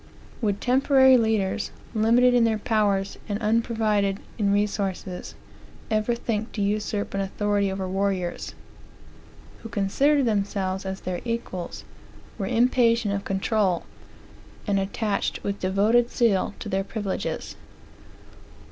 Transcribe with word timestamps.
Would 0.41 0.61
temporary 0.61 1.15
laders, 1.15 1.69
limited 1.93 2.33
in 2.33 2.43
their 2.43 2.57
powers, 2.57 3.19
and 3.29 3.37
unprovided 3.37 4.19
in 4.39 4.51
resources, 4.51 5.35
ever 5.91 6.15
think 6.15 6.51
to 6.53 6.61
usurp 6.63 7.13
an 7.13 7.21
authority 7.21 7.71
over 7.71 7.87
warriors, 7.87 8.55
who 9.61 9.69
considered 9.69 10.25
themselves 10.25 10.87
as 10.87 11.01
their 11.01 11.21
equals, 11.23 11.83
were 12.39 12.47
impatient 12.47 13.13
of 13.13 13.23
control, 13.25 13.83
and 14.65 14.79
attached 14.79 15.43
with 15.43 15.59
devoted 15.59 16.09
zeal 16.09 16.55
to 16.57 16.67
their 16.67 16.83
privileges? 16.83 17.55